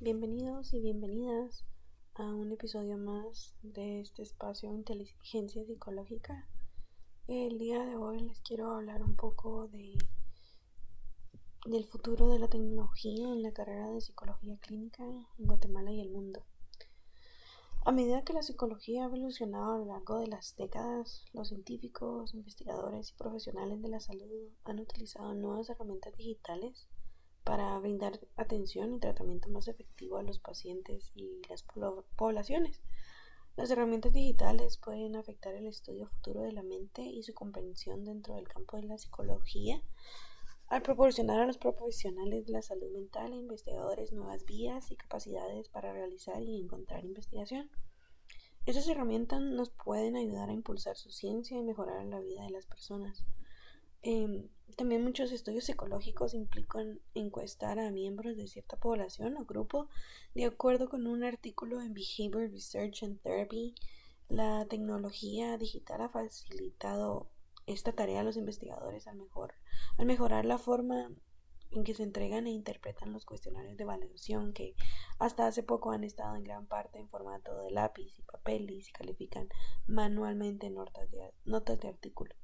Bienvenidos 0.00 0.74
y 0.74 0.80
bienvenidas 0.80 1.64
a 2.14 2.22
un 2.22 2.52
episodio 2.52 2.96
más 2.96 3.56
de 3.62 4.00
este 4.00 4.22
espacio 4.22 4.72
Inteligencia 4.72 5.64
Psicológica. 5.64 6.46
El 7.26 7.58
día 7.58 7.84
de 7.84 7.96
hoy 7.96 8.20
les 8.20 8.38
quiero 8.42 8.70
hablar 8.70 9.02
un 9.02 9.16
poco 9.16 9.66
de 9.66 9.98
del 11.66 11.84
futuro 11.84 12.28
de 12.28 12.38
la 12.38 12.46
tecnología 12.46 13.26
en 13.26 13.42
la 13.42 13.50
carrera 13.50 13.90
de 13.90 14.00
psicología 14.00 14.56
clínica 14.60 15.02
en 15.02 15.26
Guatemala 15.36 15.90
y 15.90 16.00
el 16.00 16.10
mundo. 16.10 16.44
A 17.84 17.90
medida 17.90 18.22
que 18.22 18.34
la 18.34 18.42
psicología 18.42 19.02
ha 19.02 19.06
evolucionado 19.06 19.72
a 19.72 19.78
lo 19.78 19.86
largo 19.86 20.20
de 20.20 20.28
las 20.28 20.54
décadas, 20.54 21.24
los 21.32 21.48
científicos, 21.48 22.34
investigadores 22.34 23.10
y 23.10 23.14
profesionales 23.14 23.82
de 23.82 23.88
la 23.88 23.98
salud 23.98 24.52
han 24.62 24.78
utilizado 24.78 25.34
nuevas 25.34 25.68
herramientas 25.70 26.16
digitales 26.16 26.86
para 27.48 27.78
brindar 27.78 28.20
atención 28.36 28.92
y 28.92 28.98
tratamiento 28.98 29.48
más 29.48 29.68
efectivo 29.68 30.18
a 30.18 30.22
los 30.22 30.38
pacientes 30.38 31.10
y 31.14 31.40
las 31.48 31.64
poblaciones. 32.14 32.82
Las 33.56 33.70
herramientas 33.70 34.12
digitales 34.12 34.76
pueden 34.76 35.16
afectar 35.16 35.54
el 35.54 35.66
estudio 35.66 36.08
futuro 36.08 36.42
de 36.42 36.52
la 36.52 36.62
mente 36.62 37.00
y 37.00 37.22
su 37.22 37.32
comprensión 37.32 38.04
dentro 38.04 38.34
del 38.34 38.46
campo 38.46 38.76
de 38.76 38.82
la 38.82 38.98
psicología 38.98 39.82
al 40.66 40.82
proporcionar 40.82 41.40
a 41.40 41.46
los 41.46 41.56
profesionales 41.56 42.44
de 42.44 42.52
la 42.52 42.60
salud 42.60 42.90
mental 42.92 43.32
e 43.32 43.36
investigadores 43.36 44.12
nuevas 44.12 44.44
vías 44.44 44.90
y 44.90 44.96
capacidades 44.96 45.70
para 45.70 45.94
realizar 45.94 46.42
y 46.42 46.60
encontrar 46.60 47.02
investigación. 47.06 47.70
Estas 48.66 48.86
herramientas 48.88 49.40
nos 49.40 49.70
pueden 49.70 50.16
ayudar 50.16 50.50
a 50.50 50.52
impulsar 50.52 50.98
su 50.98 51.10
ciencia 51.10 51.56
y 51.56 51.62
mejorar 51.62 52.04
la 52.04 52.20
vida 52.20 52.42
de 52.42 52.50
las 52.50 52.66
personas. 52.66 53.24
Em, 54.02 54.48
también 54.76 55.02
muchos 55.02 55.32
estudios 55.32 55.64
psicológicos 55.64 56.34
implican 56.34 57.00
encuestar 57.14 57.80
a 57.80 57.90
miembros 57.90 58.36
de 58.36 58.46
cierta 58.46 58.76
población 58.76 59.36
o 59.36 59.44
grupo. 59.44 59.88
De 60.34 60.44
acuerdo 60.44 60.88
con 60.88 61.06
un 61.06 61.24
artículo 61.24 61.80
en 61.80 61.94
Behavior 61.94 62.50
Research 62.50 63.02
and 63.02 63.20
Therapy, 63.20 63.74
la 64.28 64.66
tecnología 64.66 65.56
digital 65.58 66.02
ha 66.02 66.08
facilitado 66.08 67.28
esta 67.66 67.92
tarea 67.92 68.20
a 68.20 68.24
los 68.24 68.36
investigadores 68.36 69.06
al, 69.08 69.16
mejor, 69.16 69.54
al 69.96 70.06
mejorar 70.06 70.44
la 70.44 70.58
forma 70.58 71.10
en 71.70 71.84
que 71.84 71.94
se 71.94 72.02
entregan 72.02 72.46
e 72.46 72.50
interpretan 72.50 73.12
los 73.12 73.24
cuestionarios 73.26 73.76
de 73.76 73.82
evaluación 73.82 74.52
que 74.52 74.74
hasta 75.18 75.46
hace 75.46 75.62
poco 75.62 75.90
han 75.90 76.04
estado 76.04 76.36
en 76.36 76.44
gran 76.44 76.66
parte 76.66 76.98
en 76.98 77.08
formato 77.08 77.54
de 77.62 77.70
lápiz 77.70 78.18
y 78.18 78.22
papel 78.22 78.70
y 78.70 78.82
se 78.82 78.92
califican 78.92 79.48
manualmente 79.86 80.70
notas 80.70 81.10
de, 81.10 81.32
notas 81.44 81.80
de 81.80 81.88
artículo. 81.88 82.34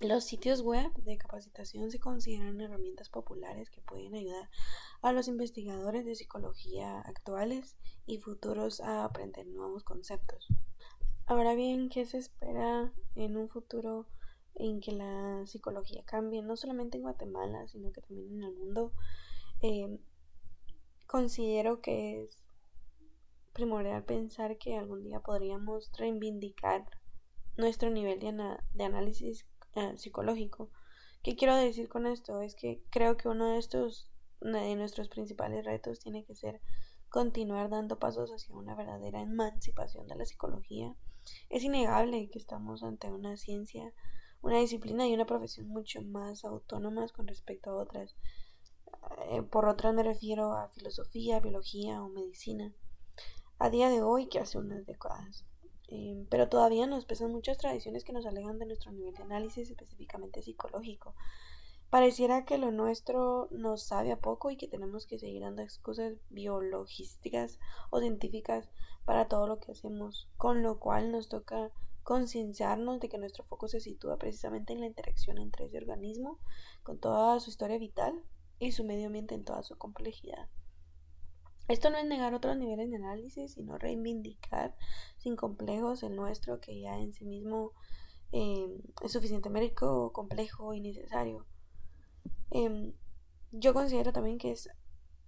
Los 0.00 0.24
sitios 0.24 0.62
web 0.62 0.90
de 0.94 1.18
capacitación 1.18 1.90
se 1.90 1.98
consideran 1.98 2.58
herramientas 2.58 3.10
populares 3.10 3.68
que 3.68 3.82
pueden 3.82 4.14
ayudar 4.14 4.48
a 5.02 5.12
los 5.12 5.28
investigadores 5.28 6.06
de 6.06 6.14
psicología 6.14 7.00
actuales 7.00 7.76
y 8.06 8.16
futuros 8.16 8.80
a 8.80 9.04
aprender 9.04 9.46
nuevos 9.46 9.84
conceptos. 9.84 10.48
Ahora 11.26 11.54
bien, 11.54 11.90
¿qué 11.90 12.06
se 12.06 12.16
espera 12.16 12.94
en 13.14 13.36
un 13.36 13.50
futuro 13.50 14.06
en 14.54 14.80
que 14.80 14.92
la 14.92 15.44
psicología 15.46 16.02
cambie, 16.06 16.40
no 16.40 16.56
solamente 16.56 16.96
en 16.96 17.02
Guatemala, 17.02 17.68
sino 17.68 17.92
que 17.92 18.00
también 18.00 18.38
en 18.38 18.44
el 18.44 18.54
mundo? 18.54 18.94
Eh, 19.60 20.00
considero 21.06 21.82
que 21.82 22.22
es 22.22 22.42
primordial 23.52 24.02
pensar 24.04 24.56
que 24.56 24.78
algún 24.78 25.04
día 25.04 25.20
podríamos 25.20 25.92
reivindicar 25.98 26.86
nuestro 27.58 27.90
nivel 27.90 28.18
de, 28.18 28.32
de 28.72 28.84
análisis 28.84 29.46
eh, 29.74 29.94
psicológico. 29.96 30.70
¿Qué 31.22 31.36
quiero 31.36 31.54
decir 31.54 31.88
con 31.88 32.06
esto? 32.06 32.40
Es 32.40 32.54
que 32.54 32.82
creo 32.90 33.16
que 33.16 33.28
uno 33.28 33.52
de 33.52 33.58
estos, 33.58 34.08
de 34.40 34.74
nuestros 34.74 35.08
principales 35.08 35.64
retos 35.64 36.00
tiene 36.00 36.24
que 36.24 36.34
ser 36.34 36.60
continuar 37.10 37.68
dando 37.68 37.98
pasos 37.98 38.30
hacia 38.30 38.54
una 38.54 38.74
verdadera 38.74 39.20
emancipación 39.20 40.06
de 40.06 40.16
la 40.16 40.24
psicología. 40.24 40.94
Es 41.50 41.62
innegable 41.62 42.30
que 42.30 42.38
estamos 42.38 42.82
ante 42.82 43.12
una 43.12 43.36
ciencia, 43.36 43.92
una 44.40 44.58
disciplina 44.58 45.06
y 45.06 45.12
una 45.12 45.26
profesión 45.26 45.68
mucho 45.68 46.00
más 46.02 46.44
autónomas 46.44 47.12
con 47.12 47.26
respecto 47.26 47.70
a 47.70 47.76
otras. 47.76 48.16
Eh, 49.30 49.42
por 49.42 49.66
otras 49.66 49.94
me 49.94 50.02
refiero 50.02 50.52
a 50.52 50.68
filosofía, 50.68 51.40
biología 51.40 52.02
o 52.02 52.08
medicina. 52.08 52.72
A 53.58 53.68
día 53.68 53.90
de 53.90 54.02
hoy 54.02 54.28
que 54.28 54.38
hace 54.38 54.56
unas 54.56 54.86
décadas. 54.86 55.44
Em, 55.90 56.24
pero 56.26 56.48
todavía 56.48 56.86
nos 56.86 57.04
pesan 57.04 57.32
muchas 57.32 57.58
tradiciones 57.58 58.04
que 58.04 58.12
nos 58.12 58.24
alejan 58.24 58.58
de 58.58 58.66
nuestro 58.66 58.92
nivel 58.92 59.12
de 59.14 59.24
análisis 59.24 59.68
específicamente 59.68 60.40
psicológico. 60.40 61.14
Pareciera 61.90 62.44
que 62.44 62.58
lo 62.58 62.70
nuestro 62.70 63.48
nos 63.50 63.82
sabe 63.82 64.12
a 64.12 64.20
poco 64.20 64.52
y 64.52 64.56
que 64.56 64.68
tenemos 64.68 65.06
que 65.06 65.18
seguir 65.18 65.42
dando 65.42 65.62
excusas 65.62 66.14
biologísticas 66.30 67.58
o 67.90 67.98
científicas 67.98 68.70
para 69.04 69.26
todo 69.26 69.48
lo 69.48 69.58
que 69.58 69.72
hacemos, 69.72 70.28
con 70.36 70.62
lo 70.62 70.78
cual 70.78 71.10
nos 71.10 71.28
toca 71.28 71.72
concienciarnos 72.04 73.00
de 73.00 73.08
que 73.08 73.18
nuestro 73.18 73.42
foco 73.42 73.66
se 73.66 73.80
sitúa 73.80 74.18
precisamente 74.18 74.72
en 74.72 74.80
la 74.80 74.86
interacción 74.86 75.38
entre 75.38 75.66
ese 75.66 75.78
organismo, 75.78 76.38
con 76.84 76.98
toda 76.98 77.40
su 77.40 77.50
historia 77.50 77.78
vital 77.78 78.22
y 78.60 78.70
su 78.70 78.84
medio 78.84 79.08
ambiente 79.08 79.34
en 79.34 79.44
toda 79.44 79.64
su 79.64 79.76
complejidad. 79.76 80.48
Esto 81.70 81.88
no 81.88 81.98
es 81.98 82.04
negar 82.04 82.34
otros 82.34 82.56
niveles 82.56 82.90
de 82.90 82.96
análisis, 82.96 83.52
sino 83.52 83.78
reivindicar 83.78 84.74
sin 85.18 85.36
complejos 85.36 86.02
el 86.02 86.16
nuestro, 86.16 86.60
que 86.60 86.80
ya 86.80 86.98
en 86.98 87.12
sí 87.12 87.24
mismo 87.24 87.74
em, 88.32 88.80
es 89.04 89.12
suficientemente 89.12 89.72
complejo 90.12 90.74
y 90.74 90.80
necesario. 90.80 91.46
Em, 92.50 92.92
yo 93.52 93.72
considero 93.72 94.12
también 94.12 94.38
que 94.38 94.50
es 94.50 94.68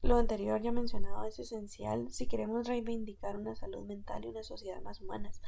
lo 0.02 0.16
anterior 0.16 0.60
ya 0.60 0.72
mencionado 0.72 1.24
es 1.26 1.38
esencial 1.38 2.10
si 2.10 2.26
queremos 2.26 2.66
reivindicar 2.66 3.36
una 3.36 3.54
salud 3.54 3.86
mental 3.86 4.24
y 4.24 4.30
una 4.30 4.42
sociedad 4.42 4.82
más 4.82 5.00
humanas, 5.00 5.40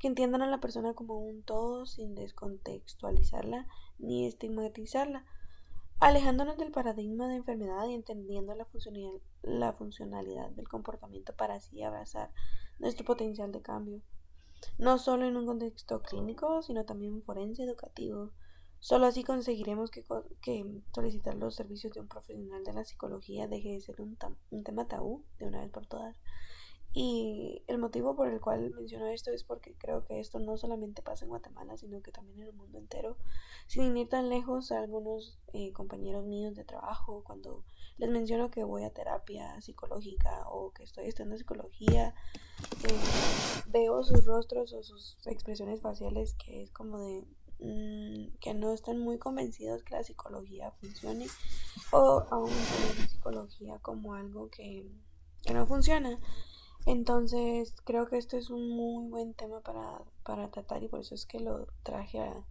que 0.00 0.08
entiendan 0.08 0.42
a 0.42 0.50
la 0.50 0.58
persona 0.58 0.94
como 0.94 1.18
un 1.18 1.44
todo 1.44 1.86
sin 1.86 2.16
descontextualizarla 2.16 3.68
ni 3.98 4.26
estigmatizarla 4.26 5.24
alejándonos 6.02 6.58
del 6.58 6.72
paradigma 6.72 7.28
de 7.28 7.36
enfermedad 7.36 7.86
y 7.86 7.94
entendiendo 7.94 8.56
la, 8.56 8.66
la 9.42 9.72
funcionalidad 9.72 10.50
del 10.50 10.66
comportamiento 10.66 11.32
para 11.36 11.54
así 11.54 11.80
abrazar 11.80 12.32
nuestro 12.80 13.04
potencial 13.04 13.52
de 13.52 13.62
cambio, 13.62 14.02
no 14.78 14.98
solo 14.98 15.26
en 15.26 15.36
un 15.36 15.46
contexto 15.46 16.02
clínico, 16.02 16.60
sino 16.62 16.84
también 16.84 17.22
forense 17.22 17.62
educativo. 17.62 18.32
Solo 18.80 19.06
así 19.06 19.22
conseguiremos 19.22 19.92
que, 19.92 20.04
solicitar 20.92 21.36
los 21.36 21.54
servicios 21.54 21.92
de 21.92 22.00
un 22.00 22.08
profesional 22.08 22.64
de 22.64 22.72
la 22.72 22.84
psicología 22.84 23.46
deje 23.46 23.74
de 23.74 23.80
ser 23.80 24.00
un 24.00 24.64
tema 24.64 24.88
tabú 24.88 25.24
de 25.38 25.46
una 25.46 25.60
vez 25.60 25.70
por 25.70 25.86
todas. 25.86 26.16
Y 26.94 27.62
el 27.68 27.78
motivo 27.78 28.14
por 28.14 28.28
el 28.28 28.40
cual 28.40 28.70
menciono 28.74 29.06
esto 29.06 29.30
es 29.30 29.44
porque 29.44 29.74
creo 29.78 30.04
que 30.04 30.20
esto 30.20 30.38
no 30.38 30.58
solamente 30.58 31.00
pasa 31.00 31.24
en 31.24 31.30
Guatemala, 31.30 31.76
sino 31.78 32.02
que 32.02 32.12
también 32.12 32.42
en 32.42 32.48
el 32.48 32.52
mundo 32.52 32.78
entero. 32.78 33.16
Sin 33.66 33.96
ir 33.96 34.08
tan 34.10 34.28
lejos, 34.28 34.72
algunos 34.72 35.38
eh, 35.54 35.72
compañeros 35.72 36.26
míos 36.26 36.54
de 36.54 36.64
trabajo, 36.64 37.24
cuando 37.24 37.64
les 37.96 38.10
menciono 38.10 38.50
que 38.50 38.64
voy 38.64 38.84
a 38.84 38.92
terapia 38.92 39.58
psicológica 39.62 40.46
o 40.48 40.72
que 40.72 40.82
estoy 40.82 41.06
estudiando 41.06 41.38
psicología, 41.38 42.14
eh, 42.84 43.62
veo 43.68 44.02
sus 44.04 44.26
rostros 44.26 44.74
o 44.74 44.82
sus 44.82 45.16
expresiones 45.26 45.80
faciales 45.80 46.34
que 46.34 46.62
es 46.62 46.70
como 46.72 46.98
de 46.98 47.24
mm, 47.60 48.38
que 48.38 48.52
no 48.52 48.72
están 48.72 48.98
muy 48.98 49.18
convencidos 49.18 49.82
que 49.82 49.94
la 49.94 50.04
psicología 50.04 50.72
funcione 50.72 51.26
o 51.90 52.26
aún 52.30 52.50
la 52.98 53.08
psicología 53.08 53.78
como 53.78 54.12
algo 54.12 54.50
que, 54.50 54.90
que 55.42 55.54
no 55.54 55.66
funciona. 55.66 56.18
Entonces 56.86 57.74
creo 57.84 58.06
que 58.06 58.18
esto 58.18 58.36
es 58.36 58.50
un 58.50 58.68
muy 58.70 59.08
buen 59.08 59.34
tema 59.34 59.60
para, 59.60 60.02
para 60.24 60.50
tratar 60.50 60.82
y 60.82 60.88
por 60.88 61.00
eso 61.00 61.14
es 61.14 61.26
que 61.26 61.38
lo 61.38 61.68
traje 61.84 62.20
a, 62.20 62.44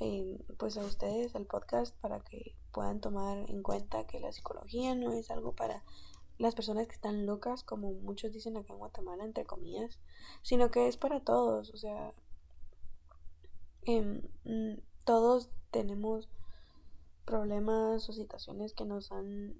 em, 0.00 0.38
pues 0.58 0.76
a 0.76 0.84
ustedes 0.84 1.34
al 1.34 1.46
podcast 1.46 1.96
para 2.00 2.20
que 2.20 2.54
puedan 2.72 3.00
tomar 3.00 3.38
en 3.48 3.62
cuenta 3.62 4.06
que 4.06 4.20
la 4.20 4.32
psicología 4.32 4.94
no 4.94 5.12
es 5.12 5.30
algo 5.30 5.52
para 5.52 5.82
las 6.36 6.54
personas 6.54 6.88
que 6.88 6.94
están 6.94 7.26
locas, 7.26 7.62
como 7.62 7.92
muchos 7.92 8.32
dicen 8.32 8.56
acá 8.56 8.72
en 8.72 8.80
Guatemala, 8.80 9.24
entre 9.24 9.46
comillas, 9.46 9.98
sino 10.42 10.70
que 10.70 10.88
es 10.88 10.96
para 10.96 11.20
todos, 11.20 11.70
o 11.72 11.76
sea, 11.76 12.12
mm, 13.86 14.74
todos 15.04 15.50
tenemos 15.70 16.28
problemas 17.24 18.08
o 18.08 18.12
situaciones 18.12 18.74
que 18.74 18.84
nos 18.84 19.12
han 19.12 19.54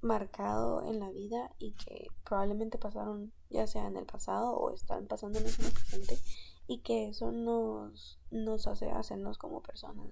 marcado 0.00 0.84
en 0.84 1.00
la 1.00 1.10
vida 1.10 1.50
y 1.58 1.72
que 1.72 2.06
probablemente 2.24 2.78
pasaron 2.78 3.32
ya 3.50 3.66
sea 3.66 3.86
en 3.86 3.96
el 3.96 4.06
pasado 4.06 4.52
o 4.52 4.72
están 4.72 5.06
pasando 5.06 5.38
en 5.38 5.46
el 5.46 5.52
presente 5.54 6.18
y 6.66 6.78
que 6.80 7.08
eso 7.08 7.32
nos, 7.32 8.20
nos 8.30 8.66
hace 8.66 8.90
hacernos 8.90 9.38
como 9.38 9.62
personas. 9.62 10.06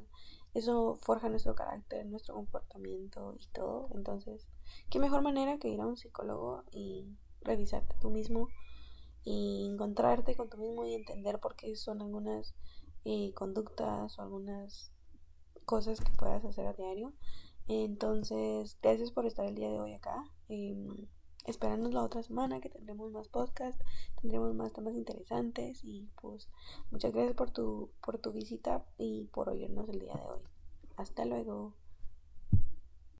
Eso 0.54 0.96
forja 1.02 1.28
nuestro 1.28 1.54
carácter, 1.54 2.06
nuestro 2.06 2.34
comportamiento 2.34 3.36
y 3.38 3.46
todo. 3.48 3.90
Entonces, 3.94 4.48
¿qué 4.88 4.98
mejor 4.98 5.20
manera 5.20 5.58
que 5.58 5.68
ir 5.68 5.80
a 5.82 5.86
un 5.86 5.98
psicólogo 5.98 6.64
y 6.72 7.14
revisarte 7.42 7.94
tú 8.00 8.10
mismo 8.10 8.48
y 9.22 9.68
encontrarte 9.70 10.34
con 10.34 10.48
tú 10.48 10.56
mismo 10.56 10.86
y 10.86 10.94
entender 10.94 11.40
por 11.40 11.56
qué 11.56 11.76
son 11.76 12.00
algunas 12.00 12.54
eh, 13.04 13.34
conductas 13.34 14.18
o 14.18 14.22
algunas 14.22 14.92
cosas 15.66 16.00
que 16.00 16.12
puedas 16.12 16.44
hacer 16.44 16.66
a 16.66 16.72
diario 16.72 17.12
Entonces, 17.68 18.78
gracias 18.82 19.10
por 19.10 19.26
estar 19.26 19.46
el 19.46 19.54
día 19.54 19.70
de 19.70 19.80
hoy 19.80 19.92
acá. 19.94 20.24
Eh, 20.48 21.08
espéranos 21.46 21.94
la 21.94 22.02
otra 22.02 22.22
semana 22.22 22.60
que 22.60 22.68
tendremos 22.68 23.12
más 23.12 23.28
podcast, 23.28 23.80
tendremos 24.20 24.54
más 24.54 24.72
temas 24.72 24.94
interesantes 24.94 25.80
y 25.84 26.08
pues 26.20 26.48
muchas 26.90 27.12
gracias 27.12 27.34
por 27.34 27.50
tu, 27.50 27.90
por 28.04 28.18
tu 28.18 28.32
visita 28.32 28.84
y 28.98 29.24
por 29.32 29.48
oírnos 29.48 29.88
el 29.88 30.00
día 30.00 30.14
de 30.14 30.26
hoy. 30.26 30.40
Hasta 30.96 31.24
luego. 31.24 31.74